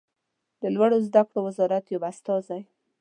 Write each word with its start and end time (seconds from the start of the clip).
د 0.61 0.63
لوړو 0.75 0.97
زده 1.07 1.21
کړو 1.27 1.39
وزارت 1.47 1.85
یو 1.87 2.01
استازی 2.11 2.61